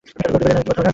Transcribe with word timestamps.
রঘুপতি 0.25 0.43
কহিলেন, 0.43 0.53
না, 0.55 0.59
একটি 0.61 0.67
কথাও 0.69 0.83
না। 0.85 0.89